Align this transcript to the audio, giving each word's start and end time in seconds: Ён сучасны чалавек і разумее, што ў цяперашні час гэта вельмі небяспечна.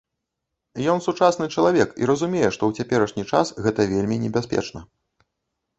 Ён 0.93 1.03
сучасны 1.07 1.45
чалавек 1.55 1.89
і 2.05 2.09
разумее, 2.11 2.49
што 2.57 2.63
ў 2.73 2.83
цяперашні 2.83 3.23
час 3.35 3.53
гэта 3.69 3.81
вельмі 3.95 4.15
небяспечна. 4.25 4.79